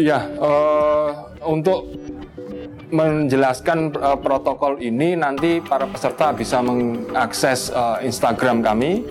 Iya, 0.00 0.26
uh, 0.40 1.10
untuk 1.50 1.86
menjelaskan 2.90 3.94
uh, 3.98 4.18
protokol 4.18 4.78
ini 4.82 5.14
nanti 5.14 5.62
para 5.62 5.86
peserta 5.86 6.34
bisa 6.34 6.58
mengakses 6.62 7.70
uh, 7.70 8.02
Instagram 8.02 8.62
kami, 8.62 9.06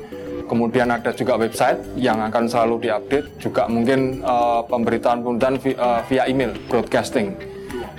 kemudian 0.47 0.91
ada 0.91 1.15
juga 1.15 1.39
website 1.39 1.79
yang 1.95 2.19
akan 2.19 2.47
selalu 2.47 2.89
diupdate, 2.89 3.27
juga 3.39 3.69
mungkin 3.71 4.19
uh, 4.25 4.65
pemberitaan 4.67 5.23
pemberitaan 5.23 5.55
via, 5.61 5.75
uh, 5.79 5.99
via 6.07 6.23
email 6.27 6.51
broadcasting. 6.67 7.48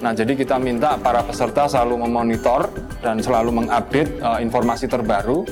Nah, 0.00 0.16
jadi 0.16 0.32
kita 0.32 0.56
minta 0.56 0.96
para 0.96 1.20
peserta 1.20 1.68
selalu 1.68 2.08
memonitor 2.08 2.72
dan 3.04 3.20
selalu 3.20 3.64
mengupdate 3.64 4.16
uh, 4.24 4.40
informasi 4.40 4.88
terbaru 4.88 5.44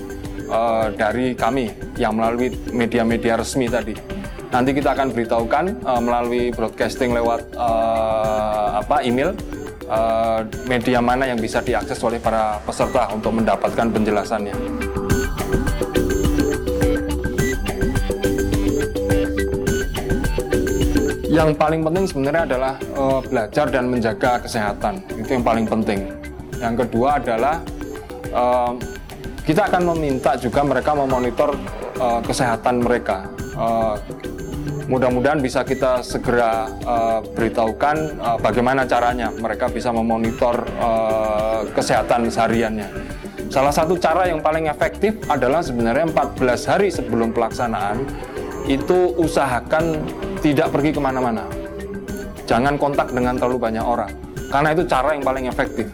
uh, 0.49 0.89
dari 0.97 1.37
kami 1.37 1.69
yang 2.01 2.17
melalui 2.17 2.53
media-media 2.73 3.37
resmi 3.37 3.69
tadi 3.69 4.19
nanti 4.49 4.73
kita 4.73 4.97
akan 4.97 5.13
beritahukan 5.13 5.65
uh, 5.85 6.01
melalui 6.01 6.49
broadcasting 6.53 7.13
lewat 7.13 7.45
uh, 7.53 8.81
apa 8.81 9.05
email 9.05 9.37
uh, 9.89 10.41
media 10.65 11.05
mana 11.05 11.29
yang 11.29 11.37
bisa 11.37 11.61
diakses 11.61 12.01
oleh 12.01 12.17
para 12.17 12.57
peserta 12.65 13.13
untuk 13.13 13.37
mendapatkan 13.37 13.89
penjelasannya. 13.93 14.88
Yang 21.39 21.55
paling 21.55 21.87
penting 21.87 22.05
sebenarnya 22.11 22.43
adalah 22.51 22.75
uh, 22.99 23.23
belajar 23.23 23.71
dan 23.71 23.87
menjaga 23.87 24.43
kesehatan 24.43 25.07
itu 25.15 25.39
yang 25.39 25.47
paling 25.47 25.71
penting. 25.71 26.11
Yang 26.59 26.75
kedua 26.83 27.23
adalah 27.23 27.63
uh, 28.35 28.75
kita 29.47 29.71
akan 29.71 29.95
meminta 29.95 30.35
juga 30.35 30.67
mereka 30.67 30.99
memonitor 30.99 31.55
uh, 32.03 32.19
kesehatan 32.27 32.83
mereka. 32.83 33.31
Uh, 33.55 33.95
mudah-mudahan 34.91 35.39
bisa 35.39 35.63
kita 35.63 36.03
segera 36.03 36.75
uh, 36.83 37.23
beritahukan 37.23 38.19
uh, 38.19 38.39
bagaimana 38.43 38.83
caranya 38.83 39.31
mereka 39.31 39.71
bisa 39.71 39.95
memonitor 39.95 40.67
uh, 40.83 41.63
kesehatan 41.71 42.35
sehariannya. 42.35 42.91
Salah 43.47 43.71
satu 43.71 43.95
cara 43.95 44.27
yang 44.27 44.43
paling 44.43 44.67
efektif 44.67 45.15
adalah 45.31 45.63
sebenarnya 45.63 46.11
14 46.11 46.67
hari 46.67 46.91
sebelum 46.91 47.31
pelaksanaan 47.31 48.03
itu 48.67 49.15
usahakan 49.17 50.03
tidak 50.41 50.71
pergi 50.73 50.91
ke 50.95 51.01
mana-mana. 51.03 51.45
Jangan 52.49 52.81
kontak 52.81 53.13
dengan 53.13 53.37
terlalu 53.37 53.61
banyak 53.61 53.85
orang, 53.85 54.13
karena 54.49 54.73
itu 54.73 54.83
cara 54.89 55.13
yang 55.13 55.25
paling 55.27 55.45
efektif. 55.51 55.87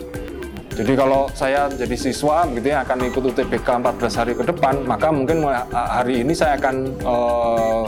Jadi 0.74 0.92
kalau 0.98 1.30
saya 1.30 1.70
jadi 1.70 1.94
siswa 1.94 2.46
gitu 2.50 2.66
ya 2.66 2.82
akan 2.82 3.06
ikut 3.06 3.22
UTBK 3.30 3.68
14 3.78 4.18
hari 4.18 4.32
ke 4.34 4.42
depan, 4.42 4.82
maka 4.82 5.10
mungkin 5.10 5.46
hari 5.70 6.26
ini 6.26 6.34
saya 6.34 6.58
akan 6.58 6.76
uh, 7.06 7.86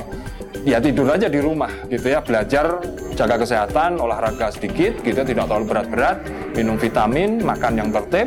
ya 0.67 0.83
tidur 0.83 1.07
aja 1.07 1.31
di 1.31 1.39
rumah 1.39 1.71
gitu 1.87 2.11
ya 2.11 2.19
belajar 2.19 2.83
jaga 3.15 3.39
kesehatan 3.39 4.03
olahraga 4.03 4.51
sedikit 4.51 4.99
gitu 5.07 5.23
tidak 5.23 5.47
terlalu 5.47 5.67
berat-berat 5.71 6.27
minum 6.59 6.75
vitamin 6.75 7.39
makan 7.39 7.79
yang 7.79 7.89
tertib 7.95 8.27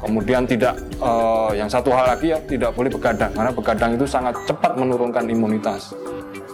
kemudian 0.00 0.48
tidak 0.48 0.80
uh, 1.04 1.52
yang 1.52 1.68
satu 1.68 1.92
hal 1.92 2.16
lagi 2.16 2.32
ya 2.32 2.40
tidak 2.48 2.72
boleh 2.72 2.88
begadang 2.88 3.28
karena 3.36 3.52
begadang 3.52 3.90
itu 4.00 4.08
sangat 4.08 4.34
cepat 4.48 4.72
menurunkan 4.80 5.28
imunitas 5.28 5.92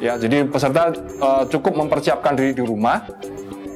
ya 0.02 0.16
jadi 0.20 0.48
peserta 0.48 0.92
uh, 1.20 1.44
cukup 1.48 1.76
mempersiapkan 1.86 2.36
diri 2.36 2.52
di 2.56 2.64
rumah. 2.64 3.04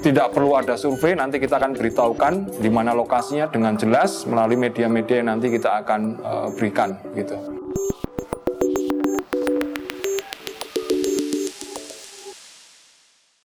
Tidak 0.00 0.32
perlu 0.32 0.56
ada 0.56 0.80
survei 0.80 1.12
nanti 1.12 1.36
kita 1.36 1.60
akan 1.60 1.76
beritahukan 1.76 2.56
di 2.56 2.72
mana 2.72 2.96
lokasinya 2.96 3.52
dengan 3.52 3.76
jelas. 3.76 4.24
Melalui 4.24 4.56
media-media 4.56 5.20
yang 5.20 5.36
nanti 5.36 5.52
kita 5.52 5.84
akan 5.84 6.00
uh, 6.24 6.48
berikan 6.56 6.96
gitu 7.12 7.60